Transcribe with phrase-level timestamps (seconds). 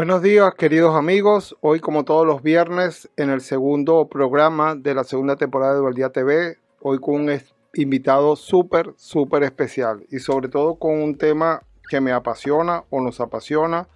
[0.00, 5.04] Buenos días queridos amigos, hoy como todos los viernes en el segundo programa de la
[5.04, 7.42] segunda temporada de Dualdía TV, hoy con un
[7.74, 13.20] invitado súper, súper especial y sobre todo con un tema que me apasiona o nos
[13.20, 13.88] apasiona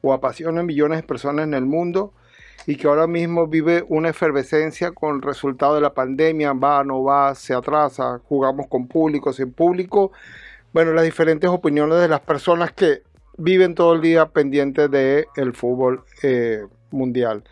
[0.00, 2.12] o apasiona a millones de personas en el mundo
[2.66, 7.04] y que ahora mismo vive una efervescencia con el resultado de la pandemia, va, no
[7.04, 10.10] va, se atrasa, jugamos con público, sin público,
[10.72, 13.04] bueno, las diferentes opiniones de las personas que
[13.36, 17.44] viven todo el día pendientes del el fútbol eh, mundial.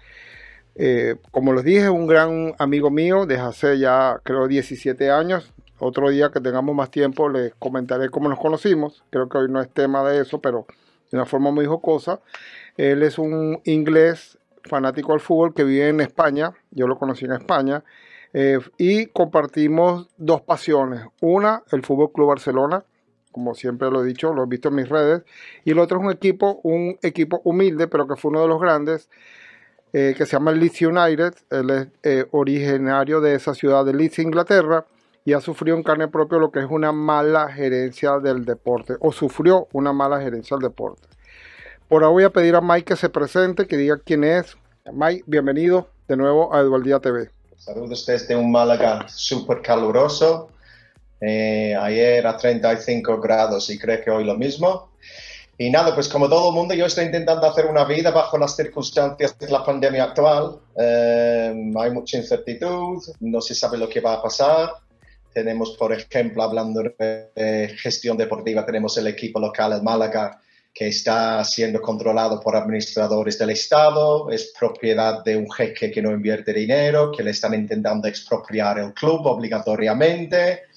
[0.74, 5.52] Eh, como les dije, un gran amigo mío desde hace ya creo 17 años.
[5.78, 9.02] Otro día que tengamos más tiempo les comentaré cómo nos conocimos.
[9.10, 10.66] Creo que hoy no es tema de eso, pero
[11.10, 12.20] de una forma muy jocosa.
[12.76, 16.52] Él es un inglés fanático al fútbol que vive en España.
[16.70, 17.82] Yo lo conocí en España.
[18.32, 21.02] Eh, y compartimos dos pasiones.
[21.20, 22.84] Una, el Fútbol Club Barcelona,
[23.32, 25.22] como siempre lo he dicho, lo he visto en mis redes.
[25.64, 28.60] Y el otro es un equipo, un equipo humilde, pero que fue uno de los
[28.60, 29.08] grandes,
[29.92, 31.34] eh, que se llama Leeds United.
[31.50, 34.86] Él es eh, originario de esa ciudad de Leeds, Inglaterra,
[35.24, 39.12] y ha sufrido en carne propia lo que es una mala gerencia del deporte, o
[39.12, 41.06] sufrió una mala gerencia del deporte.
[41.88, 44.56] Por ahora voy a pedir a Mike que se presente, que diga quién es.
[44.92, 47.30] Mike, bienvenido de nuevo a Eduardía TV.
[47.56, 50.50] Saludos desde un Málaga súper caluroso
[51.20, 54.90] eh, ayer a 35 grados y creo que hoy lo mismo.
[55.58, 58.56] Y nada, pues como todo el mundo, yo estoy intentando hacer una vida bajo las
[58.56, 60.58] circunstancias de la pandemia actual.
[60.74, 64.70] Eh, hay mucha incertidumbre, no se sabe lo que va a pasar.
[65.34, 70.40] Tenemos, por ejemplo, hablando de gestión deportiva, tenemos el equipo local, el Málaga,
[70.72, 76.10] que está siendo controlado por administradores del Estado, es propiedad de un jeque que no
[76.12, 80.69] invierte dinero, que le están intentando expropiar el club obligatoriamente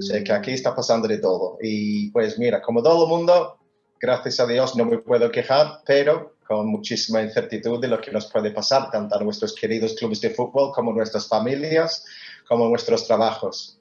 [0.00, 1.58] Sé que aquí está pasando de todo.
[1.60, 3.58] Y pues mira, como todo el mundo,
[4.00, 8.30] gracias a Dios no me puedo quejar, pero con muchísima incertidumbre de lo que nos
[8.30, 12.04] puede pasar, tanto a nuestros queridos clubes de fútbol como a nuestras familias,
[12.48, 13.80] como a nuestros trabajos.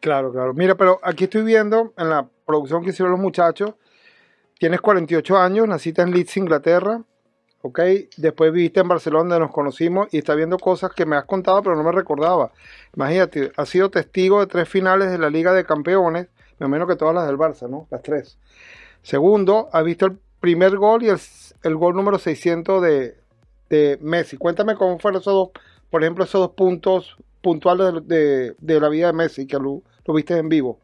[0.00, 0.54] Claro, claro.
[0.54, 3.74] Mira, pero aquí estoy viendo en la producción que hicieron los muchachos,
[4.58, 7.02] tienes 48 años, naciste en Leeds, Inglaterra,
[7.66, 7.80] ¿ok?
[8.16, 11.62] Después viviste en Barcelona, donde nos conocimos, y está viendo cosas que me has contado,
[11.62, 12.52] pero no me recordaba.
[12.94, 16.28] Imagínate, has sido testigo de tres finales de la Liga de Campeones,
[16.58, 17.86] me menos que todas las del Barça, ¿no?
[17.90, 18.38] Las tres.
[19.02, 23.16] Segundo, has visto el primer gol y el, gol número 600 de,
[23.68, 24.36] de, Messi.
[24.36, 25.50] Cuéntame cómo fueron esos dos,
[25.90, 30.36] por ejemplo, esos dos puntos puntuales de, la vida de Messi, que lo, lo viste
[30.36, 30.78] en vivo.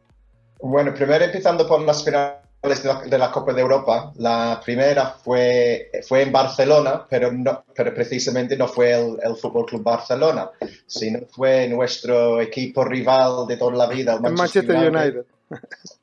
[0.59, 4.13] Bueno, primero empezando por las finales de la, Copa de Europa.
[4.15, 9.65] La primera fue, fue en Barcelona, pero, no, pero precisamente no fue el, el Fútbol
[9.65, 10.49] Club Barcelona,
[10.87, 15.25] sino fue nuestro equipo rival de toda la vida, el Manchester, United.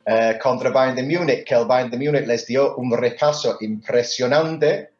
[0.04, 4.90] Eh, contra Bayern de Múnich, que el Bayern de Múnich les dio un repaso impresionante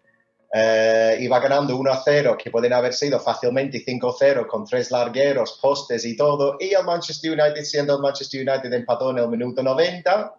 [0.53, 6.17] eh, iba ganando 1-0, que pueden haber sido fácilmente 5-0 con tres largueros, postes y
[6.17, 6.57] todo.
[6.59, 10.35] Y el Manchester United, siendo el Manchester United, empató en el minuto 90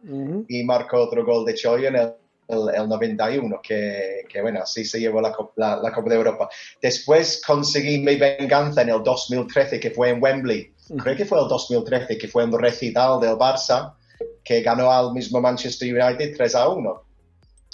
[0.49, 2.13] y marcó otro gol de Choyo en el,
[2.49, 6.49] el, 91, que, que, bueno, así se llevó la, la, Copa de Europa.
[6.81, 10.73] Después conseguí mi venganza en el 2013, que fue en Wembley.
[11.01, 13.93] Creo que fue el 2013, que fue un recital del Barça,
[14.43, 17.03] que ganó al mismo Manchester United 3 1.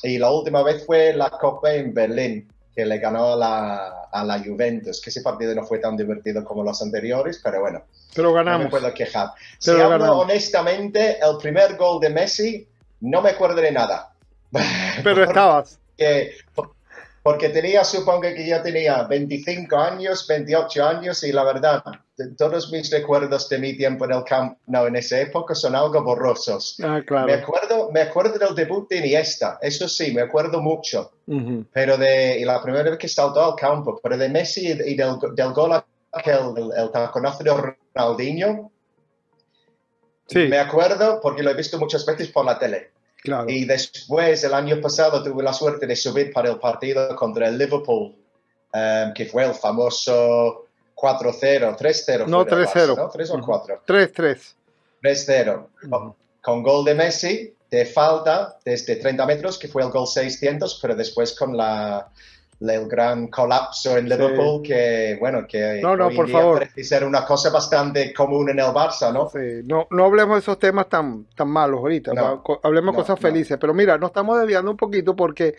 [0.04, 4.24] Y la última vez fue la Copa en Berlín, que le ganó a la, a
[4.24, 7.82] la Juventus, que ese partido no fue tan divertido como los anteriores, pero bueno.
[8.14, 8.60] Pero ganamos.
[8.60, 9.30] No me puedo quejar.
[9.58, 12.68] si hablo honestamente, el primer gol de Messi,
[13.02, 14.14] no me acuerdo de nada.
[15.04, 15.80] Pero estabas.
[15.98, 16.77] Que, porque
[17.36, 21.84] tenía, supongo que ya tenía 25 años, 28 años y la verdad,
[22.38, 26.02] todos mis recuerdos de mi tiempo en el camp no en esa época son algo
[26.04, 26.78] borrosos.
[26.82, 27.28] Ah, claro.
[27.28, 31.12] Me acuerdo, me acuerdo del debut de Iniesta, eso sí, me acuerdo mucho.
[31.74, 35.18] Pero de y la primera vez que saltó al campo, pero de Messi y del,
[35.36, 35.74] del gol
[36.14, 38.72] aquel, el, el taconazo de Ronaldinho,
[40.28, 40.48] sí.
[40.48, 42.92] me acuerdo porque lo he visto muchas veces por la tele.
[43.48, 47.58] Y después, el año pasado, tuve la suerte de subir para el partido contra el
[47.58, 48.16] Liverpool,
[48.74, 52.28] um, que fue el famoso 4-0, 3-0.
[52.28, 52.96] No, 3-0.
[52.96, 53.10] ¿no?
[53.10, 53.84] 3 o 4.
[53.86, 54.54] 3-3.
[55.04, 56.16] 3-0.
[56.42, 60.96] Con gol de Messi, de falta desde 30 metros, que fue el gol 600, pero
[60.96, 62.10] después con la,
[62.60, 66.60] el gran colapso en Liverpool que, bueno, que no, no, por favor.
[66.60, 69.30] parece ser una cosa bastante común en el Barça, ¿no?
[69.30, 72.12] Sí, no, no hablemos de esos temas tan, tan malos ahorita,
[72.64, 73.58] hablemos de cosas felices.
[73.60, 75.56] Pero mira, nos estamos desviando un poquito porque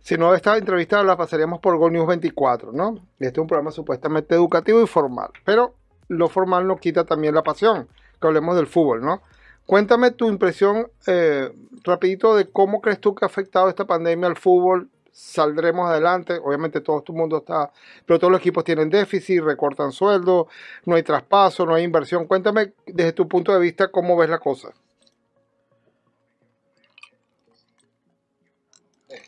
[0.00, 3.00] si no esta entrevista la pasaríamos por Gol News 24, ¿no?
[3.18, 5.74] Este es un programa supuestamente educativo y formal, pero
[6.08, 7.88] lo formal nos quita también la pasión,
[8.20, 9.22] que hablemos del fútbol, ¿no?
[9.66, 11.52] Cuéntame tu impresión eh,
[11.84, 16.38] rapidito de cómo crees tú que ha afectado esta pandemia al fútbol saldremos adelante.
[16.42, 17.72] Obviamente todo el mundo está,
[18.06, 20.48] pero todos los equipos tienen déficit, recortan sueldo,
[20.84, 22.26] no hay traspaso, no hay inversión.
[22.26, 24.68] Cuéntame desde tu punto de vista cómo ves la cosa.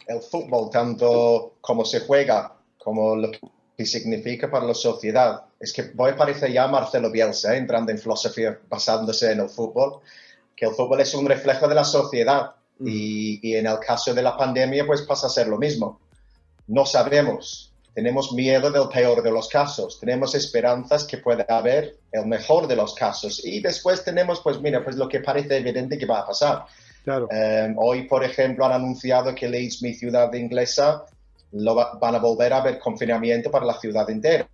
[0.06, 3.30] El fútbol, tanto como se juega, como lo
[3.76, 7.58] que significa para la sociedad, es que voy a parecer ya Marcelo Bielsa, ¿eh?
[7.58, 10.00] entrando en filosofía basándose en el fútbol,
[10.56, 12.88] que el fútbol es un reflejo de la sociedad Mm.
[12.88, 16.00] Y, en el caso de la pandemia, pues pasa a ser lo mismo.
[16.66, 22.26] No sabemos, tenemos miedo del peor de los casos, tenemos esperanzas que pueda haber el
[22.26, 26.06] mejor de los casos y después tenemos, pues mira, pues lo que parece evidente que
[26.06, 26.64] va a pasar.
[27.04, 27.28] Claro.
[27.30, 31.04] Em, hoy, por ejemplo, han anunciado que Leeds, mi ciudad inglesa,
[31.52, 34.46] lo van a volver a ver confinamiento para la ciudad entera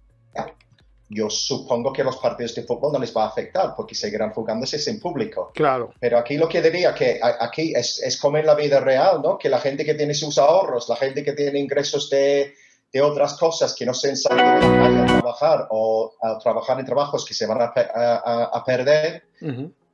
[1.09, 4.79] yo supongo que los partidos de fútbol no les va a afectar porque seguirán jugándose
[4.79, 5.53] sin público.
[5.55, 5.93] Claro.
[6.01, 9.39] Pero aquí lo que diría que aquí es, es como en la vida real, ¿no?
[9.39, 12.55] Que la gente que tiene sus ahorros, la gente que tiene ingresos de,
[12.93, 16.87] de otras cosas que no se salir la calle a trabajar o a trabajar en
[16.87, 19.25] trabajos que se van a, a, perder,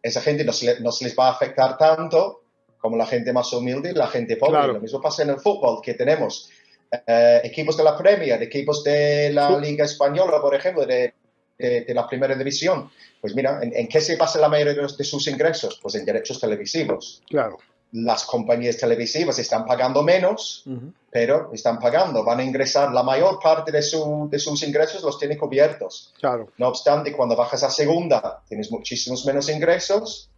[0.03, 2.43] esa gente no se, no se, les va a afectar tanto
[2.79, 4.67] como la gente más humilde y la gente pobre.
[4.67, 6.51] Lo mismo pasa en el fútbol, que tenemos
[6.93, 11.15] eh, equipos de la Premier, equipos de la Liga Española, por ejemplo, de,
[11.59, 12.91] de, la Primera División.
[13.21, 15.79] Pues mira, ¿en, qué se basa la mayoría de, sus ingresos?
[15.81, 17.23] Pues en derechos televisivos.
[17.29, 17.59] Claro.
[17.93, 20.65] Las compañías televisivas están pagando menos,
[21.11, 25.19] pero están pagando, van a ingresar, la mayor parte de, su, de sus ingresos los
[25.19, 26.13] tiene cubiertos.
[26.19, 26.51] Claro.
[26.59, 30.31] No obstante, cuando bajas a segunda, tienes muchísimos menos ingresos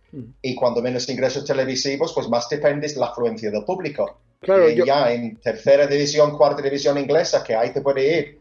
[0.42, 4.18] y cuando menos ingresos televisivos, pues más dependes de la afluencia del público.
[4.44, 8.40] Claro, y ya en tercera división, cuarta división inglesa, que ahí te puede ir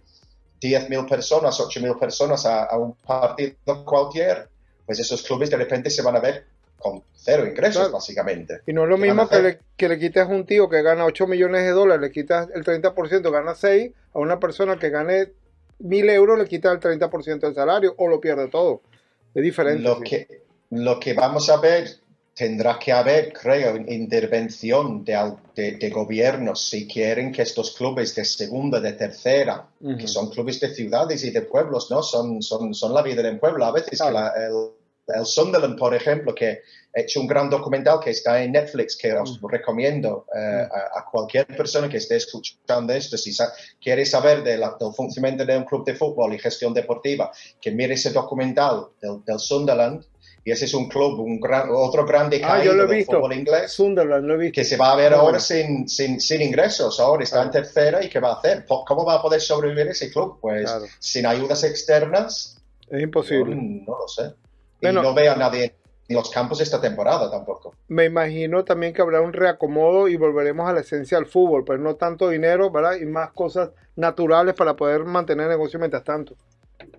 [0.61, 4.47] 10.000 personas, 8.000 personas a, un partido cualquier,
[4.85, 6.45] pues esos clubes de repente se van a ver
[6.77, 8.61] con cero ingresos, básicamente.
[8.67, 11.05] Y no es lo mismo que le, que le quites a un tío que gana
[11.05, 15.31] 8 millones de dólares, le quitas el 30%, gana 6, a una persona que gane
[15.81, 18.81] 1.000 euros le quitas el 30% del salario o lo pierde todo.
[19.33, 19.81] Es diferente.
[19.81, 21.87] Lo, que, lo que vamos a ver
[22.35, 28.79] tendrá que haber, creo, intervención de, de, gobiernos si quieren que estos clubes de segunda,
[28.79, 32.01] de tercera, que son clubes de ciudades y de pueblos, ¿no?
[32.01, 33.65] Son, son, son la vida del pueblo.
[33.65, 34.15] A veces el,
[35.15, 36.61] el, Sunderland, por ejemplo, que
[36.95, 41.45] ha hecho un gran documental que está en Netflix, que os recomiendo eh, a, cualquier
[41.45, 43.35] persona que esté escuchando esto, si
[43.79, 44.63] quiere saber del
[44.95, 47.31] funcionamiento de un club de fútbol y gestión deportiva,
[47.61, 50.03] que mire ese documental del, del Sunderland
[50.45, 53.71] y ese es un club, un gran, otro grande ah, caído del fútbol inglés.
[53.71, 54.55] Sunderland, lo he visto.
[54.55, 56.99] Que se va a ver ahora sin, sin, sin, ingresos.
[56.99, 58.65] Ahora está en tercera y ¿qué va a hacer?
[58.67, 60.39] ¿Cómo va a poder sobrevivir ese club?
[60.41, 60.69] Pues
[60.99, 62.61] sin ayudas externas.
[62.89, 63.55] Es imposible.
[63.55, 64.33] No, lo sé.
[64.81, 65.75] Y no veo a nadie
[66.09, 67.73] en los campos esta temporada tampoco.
[67.87, 71.79] Me imagino también que habrá un reacomodo y volveremos a la esencia del fútbol, pero
[71.79, 72.95] no tanto dinero, ¿verdad?
[72.99, 76.35] Y más cosas naturales para poder mantener el negocio mientras tanto.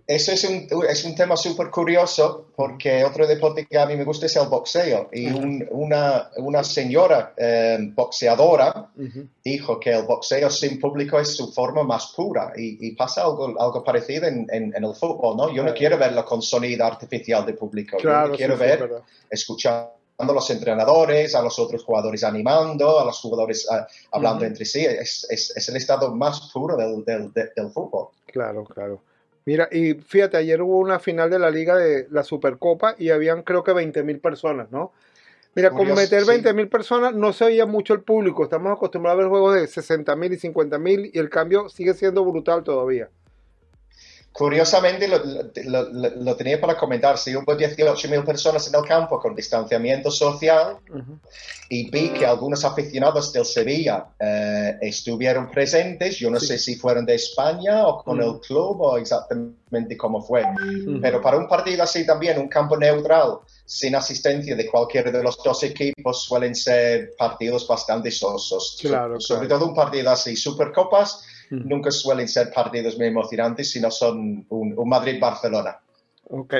[0.07, 4.05] Eso es un, es un tema súper curioso porque otro deporte que a mí me
[4.05, 5.09] gusta es el boxeo.
[5.13, 5.29] Y
[5.71, 8.91] una, una, señora eh, boxeadora
[9.43, 12.53] dijo que el boxeo sin público es su forma más pura.
[12.55, 15.51] Y, pasa algo, algo parecido en, en, el fútbol, ¿no?
[15.51, 17.97] Yo no quiero verlo con sonido artificial de público.
[17.99, 18.91] Yo quiero ver,
[19.31, 24.67] escuchando a los entrenadores, a los otros jugadores animando, a los jugadores eh, hablando entre
[24.67, 24.85] sí.
[24.85, 28.09] Es, es, es, el estado más puro del, del, del fútbol.
[28.27, 29.01] Claro, claro.
[29.47, 33.43] Mira, y fíjate, ayer hubo una final de la liga de la Supercopa y habían
[33.43, 34.93] creo que 20 mil personas, ¿no?
[35.55, 38.43] Mira, con meter 20 mil personas no se oía mucho el público.
[38.43, 41.95] Estamos acostumbrados a ver juegos de 60 mil y 50 mil y el cambio sigue
[41.95, 43.09] siendo brutal todavía.
[44.35, 45.21] Curiosamente, lo,
[45.93, 50.79] lo, tenía para comentar, si hubo 18.000 personas en el campo con distanciamiento social
[51.69, 57.07] y vi que algunos aficionados del Sevilla eh, estuvieron presentes, yo no sé si fueron
[57.07, 60.45] de España o con el club o exactamente cómo fue,
[61.01, 65.41] pero para un partido así también, un campo neutral, sin asistencia de cualquiera de los
[65.45, 68.79] dos equipos, suelen ser partidos bastante sosos.
[68.81, 71.25] Claro, Sobre todo un partido así, Supercopas
[71.65, 75.81] nunca suelen ser partidos muy emocionantes, sino son un, Madrid-Barcelona.
[76.29, 76.55] Ok.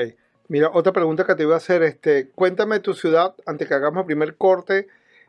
[0.47, 4.01] Mira, otra pregunta que te iba a hacer, este, cuéntame tu ciudad, antes que hagamos
[4.01, 4.87] el primer corte,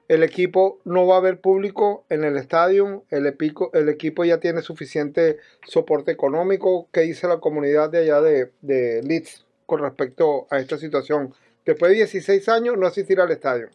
[0.08, 3.35] el equipo no va a haber público en el estadio, el,
[3.73, 9.02] el equipo ya tiene suficiente soporte económico, ¿qué dice la comunidad de allá de, de
[9.02, 11.35] Leeds con respecto a esta situación?
[11.64, 13.70] Después de 16 años no asistir al estadio,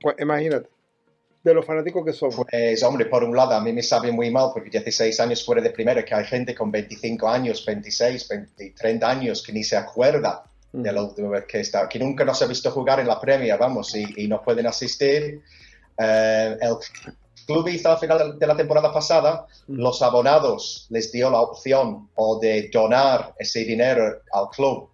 [0.00, 0.68] pues imagínate
[1.42, 2.30] de los fanáticos que son?
[2.30, 5.62] Pues, hombre, por un lado, a mí me sabe muy mal porque 16 años fuera
[5.62, 9.76] de primera, que hay gente con 25 años, 26, 20, 30 años que ni se
[9.76, 13.20] acuerda de la última vez que está, que nunca nos ha visto jugar en la
[13.20, 15.40] Premier, vamos, y, no pueden asistir.
[15.98, 16.76] Eh, el
[17.46, 22.38] club hizo al final de la temporada pasada, los abonados les dio la opción o
[22.38, 24.89] de donar ese dinero al club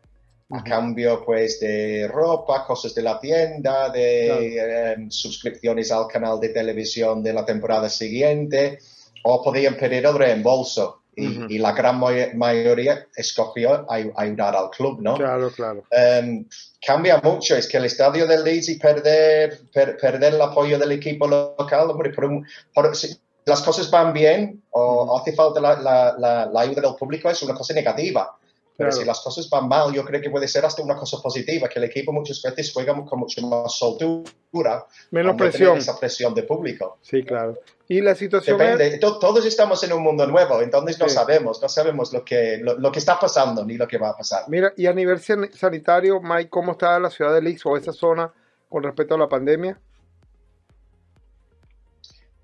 [0.51, 6.51] a cambio pues de ropa, cosas de la tienda, de em, suscripciones al canal de
[6.51, 8.79] televisión de la temporada siguiente,
[9.25, 11.03] o podían pedir el reembolso.
[11.19, 15.15] Y, la gran mayoría escogió ayudar al club, ¿no?
[15.17, 15.83] Claro, claro.
[15.91, 16.45] Em,
[16.87, 21.27] cambia mucho, es que el estadio del Leeds y perder, perder el apoyo del equipo
[21.27, 26.83] local, hombre, por si las cosas van bien o hace falta la, la, la ayuda
[26.83, 28.37] del público, es una cosa negativa.
[28.77, 31.69] Pero si las cosas van mal, yo creo que puede ser hasta una cosa positiva,
[31.69, 34.87] que el equipo muchas veces juega con mucho más soltura.
[35.11, 35.79] Menos presión.
[35.79, 36.99] Esa presión de público.
[37.01, 37.59] Sí, claro.
[37.89, 38.99] Y la situación Depende.
[38.99, 42.99] Todos estamos en un mundo nuevo, entonces no sabemos, no sabemos lo que, lo, que
[42.99, 44.45] está pasando ni lo que va a pasar.
[44.49, 48.33] Mira, y a nivel sanitario, Mike, ¿cómo está la ciudad de Leeds o esa zona
[48.69, 49.79] con respecto a la pandemia?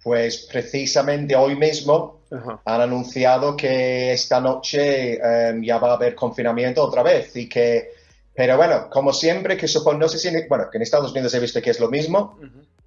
[0.03, 2.23] Pues precisamente hoy mismo
[2.65, 7.91] han anunciado que esta noche em, ya va a haber confinamiento otra vez y que,
[8.35, 11.41] pero bueno, como siempre, que supongo, no sé si, bueno, que en Estados Unidos he
[11.41, 12.39] visto que es lo mismo,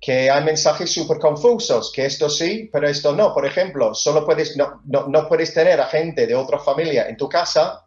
[0.01, 3.33] que hay mensajes súper confusos, que esto sí, pero esto no.
[3.33, 7.29] Por ejemplo, solo puedes, no, no, puedes tener a gente de otra familia en tu
[7.29, 7.83] casa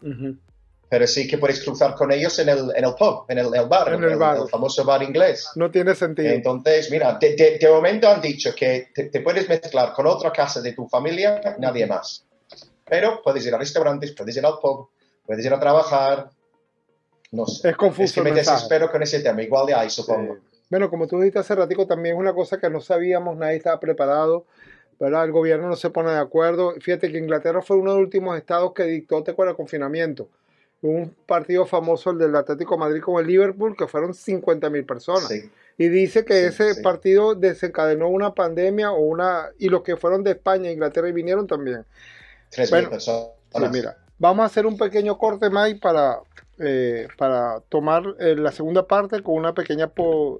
[0.88, 3.92] pero sí que puedes cruzar con ellos en el, en el pub, en el, bar,
[3.92, 4.18] en el,
[4.48, 5.50] famoso bar inglés.
[5.54, 6.30] No tiene sentido.
[6.30, 10.72] Entonces, mira, de, de, momento han dicho que te, puedes mezclar con otra casa de
[10.72, 12.24] tu familia, nadie más.
[12.86, 14.88] Pero puedes ir a restaurantes, puedes ir al pub,
[15.26, 16.30] puedes ir a trabajar.
[17.32, 17.68] No sé.
[17.68, 18.04] Es confuso.
[18.04, 20.38] Es que me desespero con ese tema, igual de ahí, supongo.
[20.70, 23.78] Bueno, como tú dijiste hace ratico, también es una cosa que no sabíamos, nadie estaba
[23.78, 24.46] preparado.
[24.98, 25.26] ¿verdad?
[25.26, 26.74] El gobierno no se pone de acuerdo.
[26.80, 30.28] Fíjate que Inglaterra fue uno de los últimos estados que dictó, te acuerdas, el confinamiento
[30.82, 35.30] un partido famoso, el del Atlético Madrid con el Liverpool, que fueron 50 mil personas.
[35.76, 40.32] Y dice que ese partido desencadenó una pandemia o una y los que fueron de
[40.32, 41.84] España e Inglaterra y vinieron también.
[42.50, 43.28] Tres mil personas.
[43.70, 46.20] mira, vamos a hacer un pequeño corte, Mike, para,
[46.58, 49.92] eh, para tomar eh, la segunda parte con una pequeña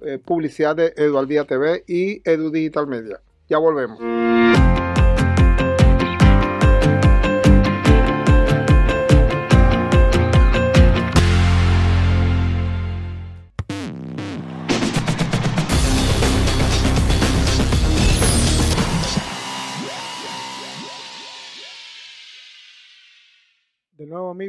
[0.05, 3.21] eh, publicidad de Eduardía TV y Edu Digital Media.
[3.47, 3.99] Ya volvemos.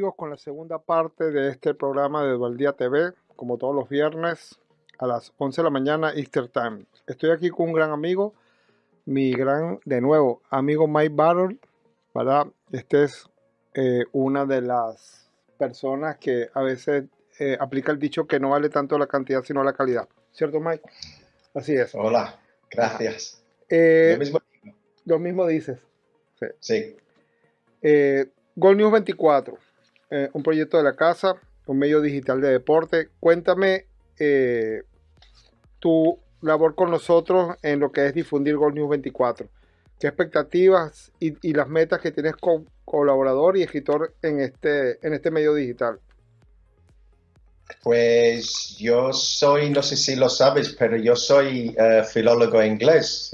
[0.01, 4.59] Amigos con la segunda parte de este programa de Dualdía TV, como todos los viernes
[4.97, 6.85] a las 11 de la mañana Easter Time.
[7.05, 8.33] Estoy aquí con un gran amigo,
[9.05, 11.59] mi gran, de nuevo, amigo Mike Battle,
[12.15, 12.47] ¿verdad?
[12.71, 13.29] Este es
[13.75, 15.29] eh, una de las
[15.59, 17.03] personas que a veces
[17.37, 20.09] eh, aplica el dicho que no vale tanto la cantidad sino la calidad.
[20.31, 20.81] ¿Cierto Mike?
[21.53, 21.93] Así es.
[21.93, 22.39] Hola,
[22.71, 23.43] gracias.
[23.69, 24.39] Eh, lo, mismo.
[25.05, 25.77] lo mismo dices.
[26.39, 26.47] Sí.
[26.59, 28.31] sí.
[28.55, 29.57] Gol News 24,
[30.11, 33.09] eh, un proyecto de la casa, un medio digital de deporte.
[33.19, 33.85] Cuéntame
[34.19, 34.83] eh,
[35.79, 39.47] tu labor con nosotros en lo que es difundir Gol News 24.
[39.99, 45.31] ¿Qué expectativas y, las metas que tienes como colaborador y escritor en este, en este
[45.31, 45.99] medio digital?
[47.83, 53.31] Pues yo soy, no sé si lo sabes, pero yo soy uh, filólogo inglés.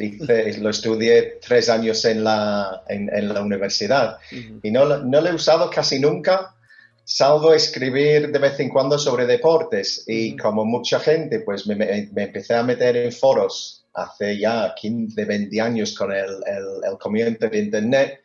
[0.60, 4.19] lo estudié tres años en la, en, la universidad
[4.62, 6.53] y no, no, lo he usado casi nunca,
[7.08, 10.04] salvo escribir de vez en cuando sobre deportes.
[10.08, 15.24] Y como mucha gente, pues me, me, empecé a meter en foros hace ya 15,
[15.24, 18.22] 20 años con el, el, el comienzo de Internet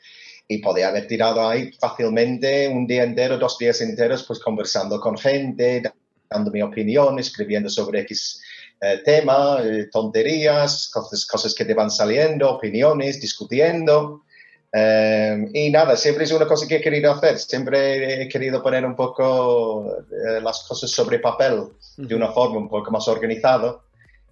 [0.49, 5.17] y podía haber tirado ahí fácilmente un día entero, dos días enteros, pues conversando con
[5.17, 5.83] gente,
[6.29, 8.43] dando mi opinión, escribiendo sobre X
[8.81, 14.25] eh, tema, eh, tonterías, cosas, cosas que te van saliendo, opiniones, discutiendo.
[14.73, 18.87] Eh, y nada, siempre es una cosa que he querido hacer, siempre he querido poner
[18.87, 19.99] un poco
[20.43, 21.65] las cosas sobre papel
[21.97, 23.81] de una forma un poco más organizada.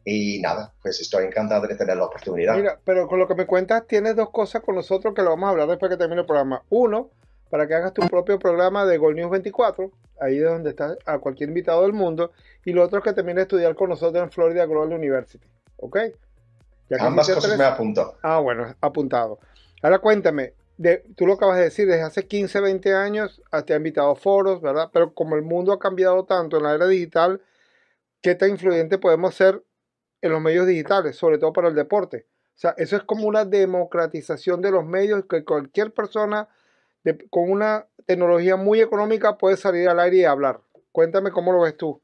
[0.03, 2.57] Y nada, pues estoy encantado de tener la oportunidad.
[2.57, 5.49] Mira, pero con lo que me cuentas, tienes dos cosas con nosotros que lo vamos
[5.49, 6.63] a hablar después que termine el programa.
[6.71, 7.11] Uno,
[7.51, 11.19] para que hagas tu propio programa de Gold News 24, ahí es donde está a
[11.19, 12.33] cualquier invitado del mundo,
[12.65, 15.99] y lo otro es que termine de estudiar con nosotros en Florida Global University, ¿ok?
[16.99, 18.17] Ambas cosas me apunto.
[18.23, 19.39] Ah, bueno, apuntado.
[19.83, 20.55] Ahora cuéntame,
[21.17, 24.61] tú lo acabas de decir, desde hace 15, 20 años te ha invitado a foros,
[24.61, 24.91] ¿verdad?
[24.93, 27.43] Pero como el mundo ha cambiado tanto en la era digital,
[28.21, 29.63] ¿qué tan influyente podemos ser
[30.23, 32.27] en los medios digitales, sobre todo para el deporte?
[32.55, 36.49] O sea, eso es como una democratización de los medios que cualquier persona
[37.31, 40.61] con una tecnología muy económica puedes salir al aire y hablar.
[40.93, 42.03] Cuéntame cómo lo ves tú.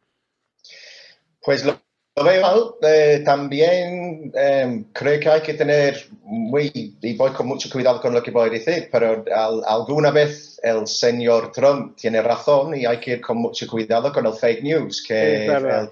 [1.42, 1.78] Pues lo,
[2.24, 8.00] veo eh, también eh, creo que hay que tener muy, y voy con mucho cuidado
[8.00, 9.22] con lo que voy a decir, pero
[9.66, 14.24] alguna vez el señor Trump tiene razón y hay que ir con mucho cuidado con
[14.24, 15.88] el fake news, que el, el,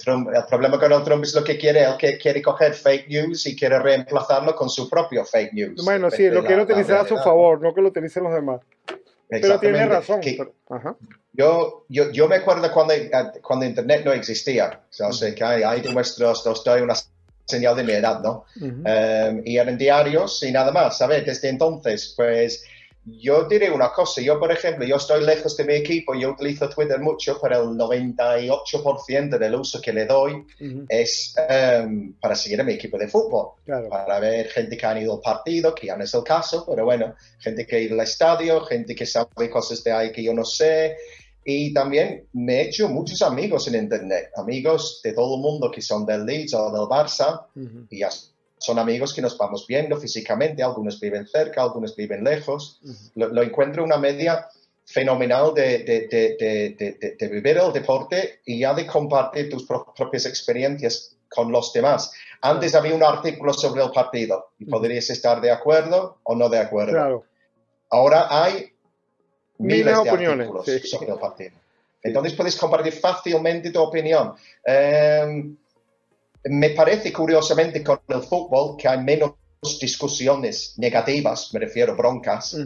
[0.49, 3.55] problema con el Trump es lo que quiere, él que quiere coger fake news y
[3.55, 5.85] quiere reemplazarlo con su propio fake news.
[5.85, 8.61] Bueno, sí, lo quiere utilizar a su favor, no que lo utilicen los demás.
[9.41, 10.21] Pero tiene razón.
[11.33, 12.95] Yo, yo, yo, me acuerdo cuando,
[13.43, 14.81] cuando Internet no existía.
[15.01, 16.95] O sea, que hay nuestros, os doy una
[17.45, 18.45] señal de mi edad, ¿no?
[18.61, 21.27] Em, y eran diarios y nada más, ¿sabes?
[21.27, 22.65] Desde entonces, pues
[23.07, 26.69] yo diré una cosa, yo por ejemplo, yo estoy lejos de mi equipo, yo utilizo
[26.69, 30.45] Twitter mucho, pero el 98% del uso que le doy
[30.89, 35.15] es um, para seguir a mi equipo de fútbol, para ver gente que ha ido
[35.15, 38.01] al partido, que ya no es el caso, pero bueno, gente que ha ido al
[38.01, 40.97] estadio, gente que sabe cosas de ahí que yo no sé.
[41.47, 45.83] Y también me he hecho muchos amigos en Internet, amigos de todo el mundo que
[45.83, 47.45] son del Leeds o del Barça,
[47.91, 48.09] y ya
[48.59, 52.81] son amigos que nos vamos viendo físicamente, algunos viven cerca, algunos viven lejos.
[53.15, 54.49] lo, encuentro una media
[54.87, 55.79] fenomenal de,
[57.19, 62.13] de, vivir el deporte y ya de compartir tus propias experiencias con los demás.
[62.41, 66.59] Antes había un artículo sobre el partido y podrías estar de acuerdo o no de
[66.59, 67.25] acuerdo.
[67.91, 68.73] Ahora hay
[69.59, 70.49] miles de opiniones
[70.89, 71.53] sobre el partido.
[72.03, 74.35] Entonces puedes compartir fácilmente tu opinión.
[74.63, 75.57] Em,
[76.45, 79.33] me parece curiosamente con el fútbol que hay menos
[79.81, 82.57] discusiones negativas, me refiero broncas,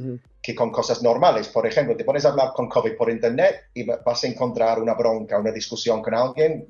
[0.43, 1.49] que con cosas normales.
[1.49, 4.95] Por ejemplo, te pones a hablar con COVID por internet y vas a encontrar una
[4.95, 6.67] bronca, una discusión con alguien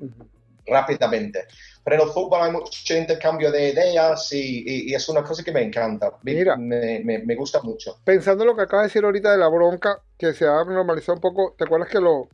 [0.67, 1.45] rápidamente.
[1.83, 5.63] Pero en el fútbol hay mucho intercambio de ideas y, es una cosa que me
[5.63, 6.13] encanta.
[6.21, 7.97] Mira, me, me, gusta mucho.
[8.03, 11.15] Pensando en lo que acaba de decir ahorita de la bronca, que se ha normalizado
[11.15, 12.29] un poco, ¿te acuerdas que lo,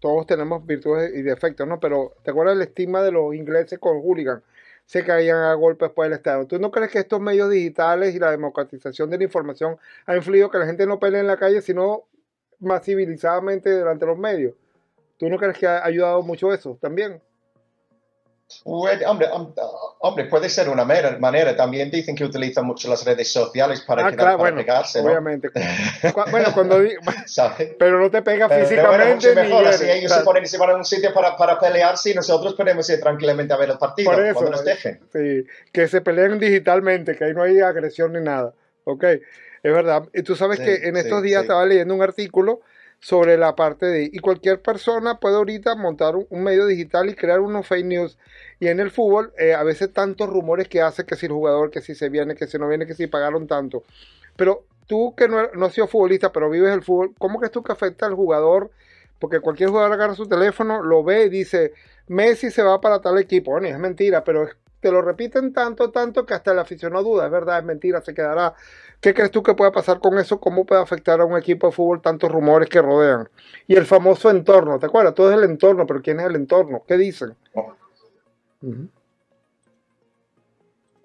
[0.00, 1.80] todos tenemos virtudes y defectos, ¿no?
[1.80, 4.42] Pero ¿te acuerdas del estigma de los ingleses con hooligan?
[4.84, 6.46] Se caían a golpes por el Estado.
[6.46, 10.50] ¿Tú no crees que estos medios digitales y la democratización de la información ha influido
[10.50, 12.04] que la gente no pelee en la calle, sino
[12.60, 14.54] más civilizadamente delante de los medios?
[15.18, 17.20] ¿Tú no crees que ha ayudado mucho eso también?
[18.64, 19.28] Hombre,
[20.00, 21.56] hombre, puede ser una manera.
[21.56, 25.00] También dicen que utilizan mucho las redes sociales para, ah, pegarse.
[25.00, 25.50] Obviamente.
[26.30, 26.78] bueno, cuando.
[27.78, 29.28] pero no te pega físicamente.
[29.34, 32.10] Pero mejor, si ellos se ponen y se van a un sitio para, para pelearse
[32.10, 35.00] y nosotros podemos ir tranquilamente a ver el partido cuando nos dejen.
[35.12, 38.52] Sí, que se peleen digitalmente, que ahí no hay agresión ni nada.
[38.84, 39.20] Ok, es
[39.62, 40.04] verdad.
[40.14, 42.60] Y tú sabes que en estos días estaba leyendo un artículo
[43.00, 44.10] sobre la parte de...
[44.12, 48.18] Y cualquier persona puede ahorita montar un, medio digital y crear unos fake news.
[48.58, 51.70] Y en el fútbol, eh, a veces tantos rumores que hace que si el jugador,
[51.70, 53.84] que si se viene, que si no viene, que si pagaron tanto.
[54.36, 57.62] Pero tú que no, no has sido futbolista, pero vives el fútbol, ¿cómo crees tú
[57.62, 58.70] que afecta al jugador?
[59.18, 61.72] Porque cualquier jugador agarra su teléfono, lo ve y dice,
[62.08, 63.52] Messi se va para tal equipo.
[63.52, 67.26] Bueno, es mentira, pero es te lo repiten tanto, tanto que hasta el aficionado duda,
[67.26, 68.54] es verdad, es mentira, se quedará.
[69.00, 70.40] ¿Qué crees tú que puede pasar con eso?
[70.40, 73.28] ¿Cómo puede afectar a un equipo de fútbol tantos rumores que rodean?
[73.66, 75.14] Y el famoso entorno, ¿te acuerdas?
[75.14, 76.82] Todo es el entorno, pero ¿quién es el entorno?
[76.86, 77.34] ¿Qué dicen?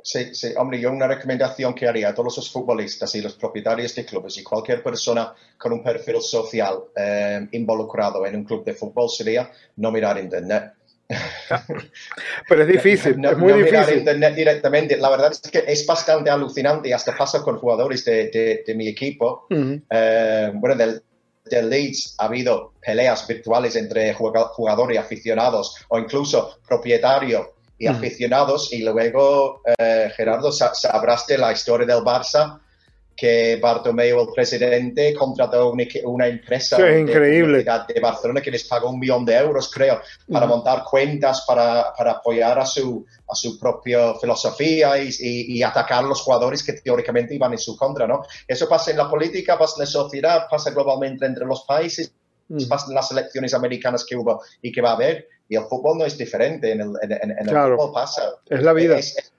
[0.03, 3.93] Sí, sí, hombre, yo una recomendación que haría a todos los futbolistas y los propietarios
[3.93, 8.73] de clubes y cualquier persona con un perfil social eh, involucrado en un club de
[8.73, 10.73] fútbol sería no mirar internet
[12.47, 13.99] Pero es difícil, es muy difícil.
[13.99, 14.97] internet directamente.
[14.97, 18.87] La verdad es que es bastante alucinante y hasta pasa con jugadores de, de, mi
[18.87, 19.47] equipo.
[19.49, 21.01] Eh, bueno, del,
[21.45, 28.71] del, Leeds ha habido peleas virtuales entre jugadores y aficionados o incluso propietario y aficionados
[28.71, 32.59] y luego, eh, Gerardo, sabrás de la historia del Barça
[33.21, 35.73] que Bartomeu, el presidente, contrató
[36.05, 40.83] una, empresa de, de, Barcelona que les pagó un millón de euros, creo, para montar
[40.89, 46.21] cuentas, para, para, apoyar a su, a su propia filosofía y, y, atacar a los
[46.21, 48.23] jugadores que teóricamente iban en su contra, ¿no?
[48.47, 52.11] Eso pasa en la política, pasa en la sociedad, pasa globalmente entre los países,
[52.67, 55.99] pasa en las elecciones americanas que hubo y que va a haber, y el fútbol
[55.99, 58.31] no es diferente, en el, en, el fútbol pasa.
[58.49, 58.97] Es la vida.
[58.97, 59.31] es,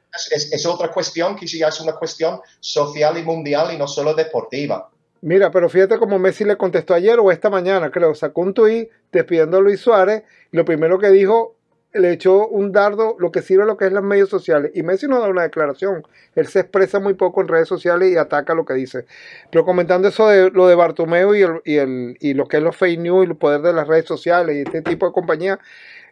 [0.66, 4.90] otra cuestión que ya es una cuestión social y mundial y no solo deportiva.
[5.22, 8.90] Mira, pero fíjate cómo Messi le contestó ayer o esta mañana, creo, sacó un tuit
[9.12, 11.54] despidiendo a Luis Suárez y lo primero que dijo,
[11.94, 14.72] le echó un dardo lo que sirve lo que es los medios sociales.
[14.74, 18.16] Y Messi no da una declaración, él se expresa muy poco en redes sociales y
[18.16, 19.06] ataca lo que dice.
[19.50, 22.62] Pero comentando eso de lo de Bartomeu y, el, y, el, y lo que es
[22.62, 25.58] los fake news y el poder de las redes sociales y este tipo de compañía,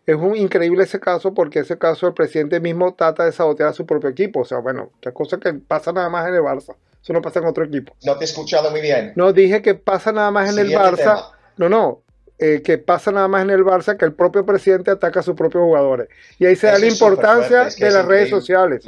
[0.06, 3.72] es un increíble ese caso porque ese caso el presidente mismo trata de sabotear a
[3.72, 4.40] su propio equipo.
[4.40, 6.74] O sea, bueno, que cosa que pasa nada más en el Barça.
[7.02, 7.94] Eso no pasa en otro equipo.
[8.04, 9.12] No te he escuchado muy bien.
[9.16, 11.30] No, dije que pasa nada más en el Barça.
[11.56, 12.02] No, no.
[12.38, 15.34] eh, que pasa nada más en el Barça que el propio presidente ataca a sus
[15.34, 16.08] propios jugadores.
[16.38, 18.30] Y ahí se da Eso la es súper importancia fuerte, es que de las redes
[18.30, 18.82] sociales.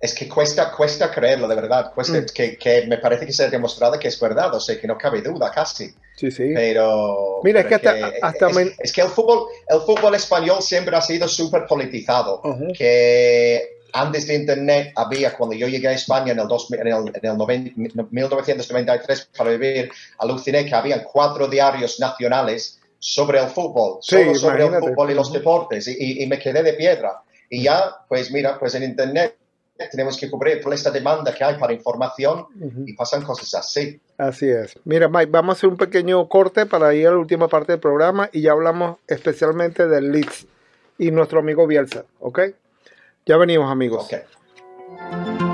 [0.00, 1.92] Es, que cuesta, cuesta creerlo, de verdad.
[1.94, 2.26] Cuesta, Mm.
[2.34, 4.98] que, que me parece que se ha demostrado que es verdad, o sea, que no
[4.98, 5.94] cabe duda casi.
[6.16, 6.50] Sí, sí.
[6.54, 7.40] Pero.
[7.42, 10.96] Mira, es que hasta- hasta es, men- es que el fútbol, el fútbol español siempre
[10.96, 12.40] ha sido súper politizado.
[12.44, 12.72] Ujú.
[12.76, 16.94] Que antes de Internet había, cuando yo llegué a España en el, 2000 en el,
[17.14, 17.72] en el noven-
[18.10, 24.64] 1993 para vivir, aluciné que habían cuatro diarios nacionales sobre el fútbol, Sí, solo sobre
[24.64, 27.22] el fútbol y los deportes, y- y me quedé de piedra.
[27.50, 29.36] Y ya, pues mira, pues en Internet
[29.90, 32.84] tenemos que cubrir toda esta demanda que hay para información Ujú.
[32.86, 34.00] y pasan cosas así.
[34.18, 34.78] Así es.
[34.84, 37.80] Mira, Mike, vamos a hacer un pequeño corte para ir a la última parte del
[37.80, 40.46] programa y ya hablamos especialmente del Leeds
[40.98, 42.40] y nuestro amigo Bielsa, ¿ok?
[43.26, 44.04] Ya venimos, amigos.
[44.04, 45.51] Ok.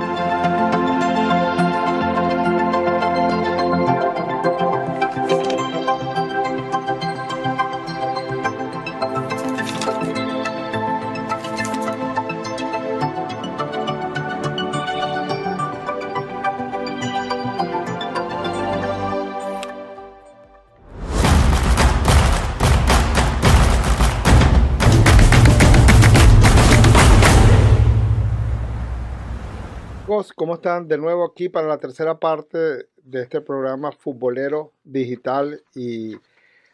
[30.35, 30.87] ¿Cómo están?
[30.87, 36.17] De nuevo aquí para la tercera parte de este programa futbolero digital y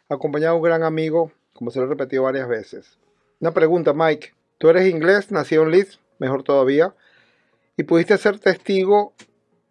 [0.08, 2.98] acompañado de un gran amigo, como se lo he repetido varias veces.
[3.40, 4.34] Una pregunta, Mike.
[4.58, 6.94] Tú eres inglés, nacido en Leeds, mejor todavía,
[7.76, 9.12] y pudiste ser testigo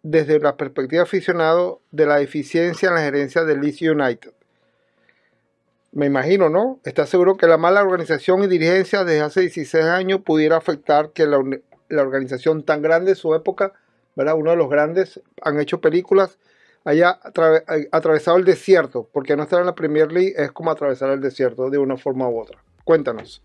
[0.02, 4.32] desde la perspectiva aficionado de la eficiencia en la gerencia del Leeds United.
[5.92, 6.80] Me imagino, ¿no?
[6.84, 11.26] ¿Estás seguro que la mala organización y dirigencia desde hace 16 años pudiera afectar que
[11.26, 11.42] la,
[11.88, 13.72] la organización tan grande de su época,
[14.14, 14.34] ¿verdad?
[14.36, 16.38] Uno de los grandes, han hecho películas,
[16.84, 19.08] haya atrave- atravesado el desierto?
[19.12, 22.28] Porque no estar en la Premier League es como atravesar el desierto de una forma
[22.28, 22.58] u otra.
[22.84, 23.42] Cuéntanos.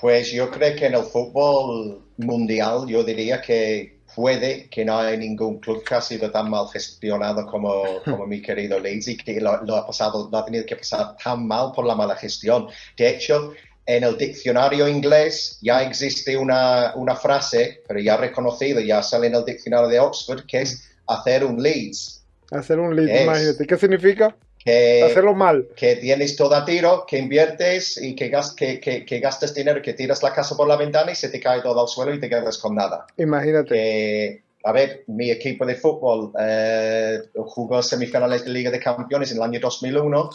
[0.00, 5.18] Pues yo creo que en el fútbol mundial yo diría que puede que no hay
[5.18, 9.40] ningún club que ha sido tan mal gestionado como, como mi querido Leeds y que
[9.40, 12.68] lo, lo ha pasado, lo ha tenido que pasar tan mal por la mala gestión.
[12.96, 13.52] De hecho,
[13.86, 19.34] en el diccionario inglés ya existe una, una frase, pero ya reconocido, ya sale en
[19.34, 22.22] el diccionario de Oxford, que es hacer un Leeds.
[22.50, 23.66] Hacer un lead, imagínate.
[23.66, 24.36] ¿Qué significa?
[24.58, 25.66] Que, Hacerlo mal.
[25.76, 29.82] que tienes todo a tiro, que inviertes y que, gas- que, que, que gastas dinero,
[29.82, 32.20] que tiras la casa por la ventana y se te cae todo al suelo y
[32.20, 33.06] te quedas con nada.
[33.18, 33.74] Imagínate.
[33.74, 39.36] Que, a ver, mi equipo de fútbol eh, jugó semifinales de Liga de Campeones en
[39.38, 40.30] el año 2001.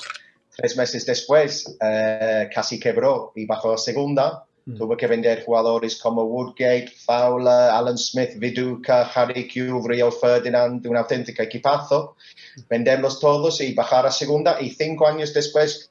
[0.59, 4.43] Tres meses después eh, casi quebró y bajó a segunda.
[4.65, 4.77] Mm.
[4.77, 10.97] Tuvo que vender jugadores como Woodgate, Fowler, Alan Smith, Viduka, Harry Q, Rio Ferdinand, un
[10.97, 12.15] auténtico equipazo.
[12.69, 14.57] Venderlos todos y bajar a segunda.
[14.61, 15.89] Y cinco años después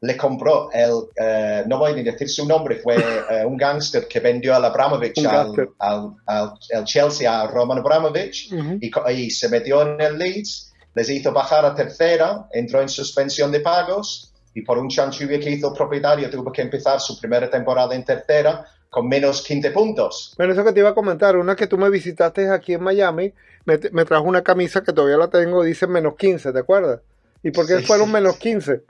[0.00, 2.94] le compró el, eh, no voy a ni decir su nombre, fue
[3.30, 8.48] eh, un gángster que vendió al Abramovich, al, al, al- el Chelsea, a Roman Abramovich,
[8.80, 13.52] y, y se metió en el Leeds, les hizo bajar a tercera, entró en suspensión
[13.52, 17.48] de pagos, y por un chanchullo que hizo el propietario tuvo que empezar su primera
[17.48, 20.34] temporada en tercera con menos 15 puntos.
[20.36, 23.32] Bueno, eso que te iba a comentar, una que tú me visitaste aquí en Miami,
[23.66, 27.00] me, me trajo una camisa que todavía la tengo, dice menos 15, ¿te acuerdas?
[27.42, 28.12] ¿Y por qué Sí, fueron sí.
[28.12, 28.82] menos 15?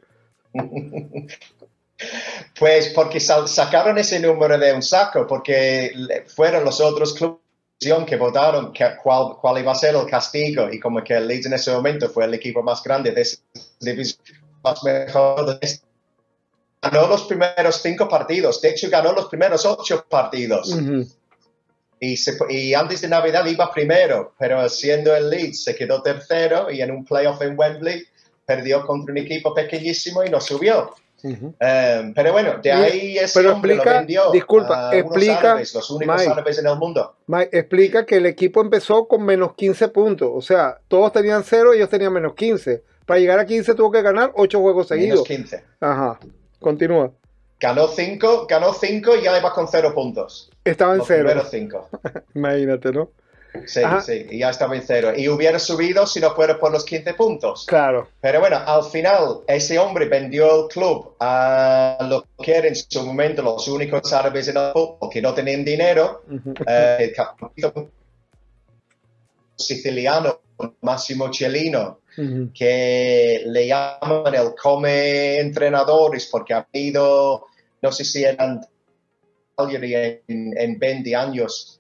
[2.58, 5.92] Pues porque sacaron ese número de un saco, porque
[6.34, 7.38] fueron los otros clubes
[7.80, 11.46] que votaron que- cuál, cuál iba a ser el castigo, y como que el Leeds
[11.46, 13.38] en ese momento fue el equipo más grande de esa
[13.80, 14.20] división,
[14.64, 15.78] más mejor de.
[16.82, 20.76] Ganó los primeros cinco partidos, de hecho ganó los primeros ocho partidos.
[22.00, 26.70] Y, se- y antes de Navidad iba primero, pero siendo el Leeds se quedó tercero
[26.70, 28.04] y en un playoff en Wembley
[28.46, 30.94] perdió contra un equipo pequeñísimo y no subió.
[31.22, 31.54] Ujú.
[31.58, 35.74] Eh, pero bueno, de ahí ese pero hombre explica- lo vendió disculpa, a explica, árabes,
[35.74, 36.30] los únicos Mike.
[36.30, 37.16] árabes en el mundo.
[37.26, 41.74] Mike, explica que el equipo empezó con menos 15 puntos, o sea, todos tenían cero
[41.74, 42.82] y ellos tenían menos 15.
[43.04, 45.26] Para llegar a 15 tuvo que ganar 8 juegos Menos seguidos.
[45.26, 45.64] 15.
[45.80, 46.18] Ajá,
[46.60, 47.10] continúa.
[47.60, 50.50] Ganó 5, ganó 5 y ya iba con 0 puntos.
[50.64, 51.88] Estaba en Los cero, primeros 5.
[52.34, 53.10] imagínate, ¿no?
[53.66, 54.00] Sí, Ajá.
[54.00, 55.12] sí, y ya estaba en 0.
[55.16, 57.66] Y hubiera subido si no fuera por los 15 puntos.
[57.66, 58.08] Claro.
[58.20, 63.04] Pero bueno, al final ese hombre vendió el club a lo que eran en su
[63.04, 66.22] momento los únicos árabes en el fútbol que no tenían dinero.
[66.66, 67.90] Eh, el capitán
[69.56, 70.40] siciliano
[70.82, 72.00] Massimo Cellino,
[72.54, 77.46] que le llaman el come entrenadores porque ha ido,
[77.80, 78.60] no sé si eran
[79.56, 81.77] en, en 20 años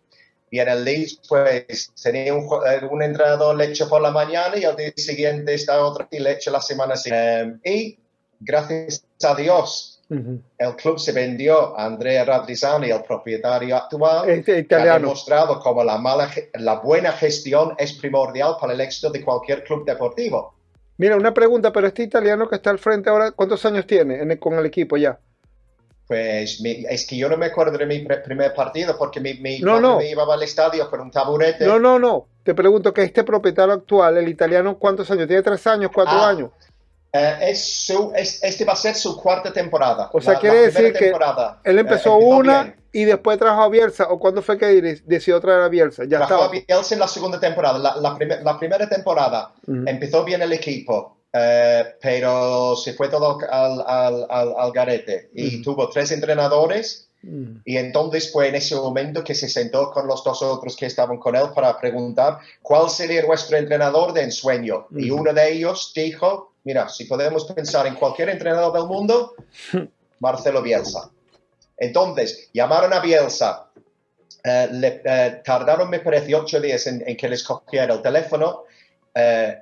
[0.50, 4.64] Y en el Leeds, pues tenía un, eh, un entrenador leche por la mañana y
[4.64, 7.60] al día siguiente está otro y leche la semana siguiente.
[7.70, 7.98] Y
[8.40, 10.40] gracias a Dios, Ujú.
[10.56, 15.84] el club se vendió a Andrea Radrizzani, el propietario actual, Este que ha demostrado como
[15.84, 20.54] la, mala, la buena gestión es primordial para el éxito de cualquier club deportivo.
[20.96, 24.30] Mira, una pregunta, pero este italiano que está al frente ahora, ¿cuántos años tiene en
[24.30, 25.18] el- con el equipo ya?
[26.08, 29.58] Pues mi- es que yo no me acuerdo de mi primer partido porque mi, mi
[29.60, 29.98] No, no.
[29.98, 31.66] me llevaba al estadio con un taburete.
[31.66, 32.28] No, no, no.
[32.42, 35.26] Te pregunto que este propietario actual, el italiano, ¿cuántos años?
[35.28, 36.50] ¿Tiene tres años, cuatro Ah, años?
[37.12, 40.08] Eh, es su, es- este va a ser su cuarta temporada.
[40.14, 41.08] O sea, La- quiere la decir que
[41.64, 42.76] Él eh, empezó una bien.
[42.92, 44.08] y después trajo a Bielsa.
[44.08, 46.04] ¿O cuándo fue que di- decidió traer a Bielsa?
[46.06, 46.46] Ya estaba.
[46.46, 47.78] a Bielsa en la segunda temporada.
[47.78, 53.38] La, la primer- la primera temporada empezó bien el equipo, eh, pero se fue todo
[53.50, 55.30] al, al, al, al garete.
[55.34, 55.62] Y Ujú.
[55.64, 57.08] tuvo tres entrenadores.
[57.22, 57.58] Mm.
[57.64, 61.18] Y entonces fue en ese momento que se sentó con los dos otros que estaban
[61.18, 64.86] con él para preguntar cuál sería nuestro entrenador de ensueño.
[64.96, 65.20] Y Ujú.
[65.22, 69.34] uno de ellos dijo, mira, si podemos pensar en cualquier entrenador del mundo,
[70.20, 71.10] Marcelo Bielsa.
[71.76, 73.64] Entonces, llamaron a Bielsa.
[74.44, 78.62] eh, le- eh, tardaron, me parece, ocho días en, en que les cogiera el teléfono.
[79.14, 79.58] eh,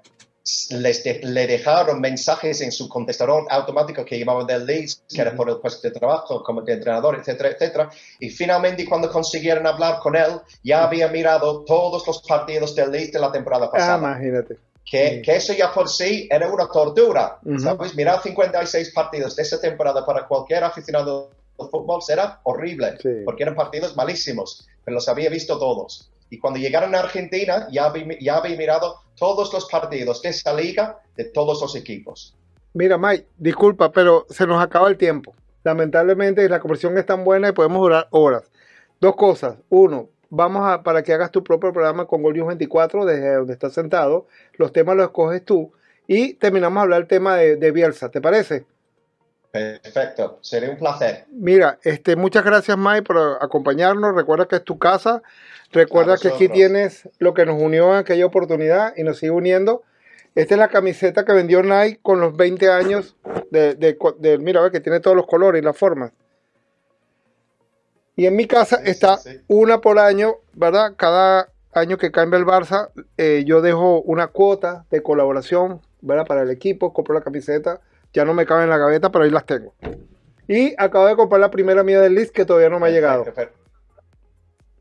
[0.71, 5.35] les de- le dejaron mensajes en su contestador automático que llamaban del Leeds, que era
[5.35, 7.91] por el puesto de trabajo, como de entrenador, etcétera, etcétera.
[8.21, 13.13] Y finalmente, cuando consiguieron hablar con él, ya había mirado todos los partidos del Leeds
[13.13, 13.99] de la temporada Ah, pasada.
[13.99, 14.57] imagínate.
[14.89, 15.23] que, Sí.
[15.23, 17.39] que eso ya por sí era una tortura.
[17.45, 17.59] Ujú.
[17.59, 17.97] ¿Sabes?
[17.97, 23.09] Mirar 56 partidos de esa temporada para cualquier aficionado al fútbol será horrible, Sí.
[23.25, 26.09] porque eran partidos malísimos, pero los había visto todos.
[26.31, 31.25] Y cuando llegaron a Argentina, ya había, mirado todos los partidos de esa liga de
[31.25, 32.35] todos los equipos.
[32.75, 35.35] Mira, Mike, disculpa, pero se nos acaba el tiempo.
[35.65, 38.51] Lamentablemente la conversión es tan buena y podemos durar horas.
[39.01, 39.57] Dos cosas.
[39.69, 43.53] Uno, vamos a para que hagas tu propio programa con Gol News 24 desde donde
[43.53, 44.27] estás sentado.
[44.55, 45.73] Los temas los escoges tú.
[46.07, 48.11] Y terminamos a hablar del tema de, de Bielsa.
[48.11, 48.65] ¿Te parece?
[49.83, 51.25] Perfecto, sería un placer.
[51.31, 54.15] Mira, este, muchas gracias, Mike, por acompañarnos.
[54.15, 55.23] Recuerda que es tu casa.
[55.73, 59.83] Recuerda que aquí tienes lo que nos unió en aquella oportunidad y nos sigue uniendo.
[60.35, 63.17] Esta es la camiseta que vendió Nike con los 20 años
[63.51, 66.13] de, de- de- mira, que tiene todos los colores y las formas.
[68.17, 69.41] Y en mi casa Sí, sí, está sí.
[69.49, 70.95] una por año, ¿verdad?
[70.97, 76.27] Cada año que cambia el Barça, eh, yo dejo una cuota de colaboración, ¿verdad?
[76.27, 77.81] Para el equipo, compro la camiseta,
[78.13, 79.75] ya no me cabe en la gaveta, pero ahí las tengo.
[80.49, 83.25] Y acabo de comprar la primera mía del list que todavía no me ha llegado.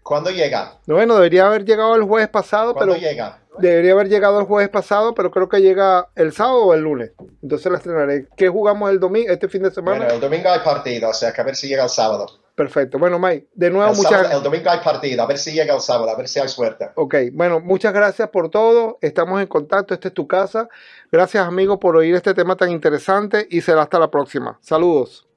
[0.04, 0.80] ¿Cuándo llega?
[0.86, 3.40] No, Bueno, debería haber llegado el jueves pasado, ¿Cuándo pero llega?
[3.58, 7.12] debería haber llegado el jueves pasado, pero creo que llega el sábado o el lunes.
[7.42, 8.28] Entonces la estrenaré.
[8.38, 9.98] ¿Qué jugamos el domingo, este fin de semana?
[9.98, 12.28] Bueno, el domingo hay partido, o sea que a ver si llega el sábado.
[12.56, 12.98] Perfecto.
[12.98, 15.76] Bueno, Mike, de nuevo El, muchas sábado- el domingo hay partido, a ver si llega
[15.76, 16.90] el sábado, a ver si hay suerte.
[16.96, 18.98] Ok, bueno, muchas gracias por todo.
[19.02, 19.94] Estamos en contacto.
[19.94, 20.70] Esta es tu casa.
[21.12, 24.58] Gracias, amigos, por oír este tema tan interesante y será hasta la próxima.
[24.62, 25.28] Saludos.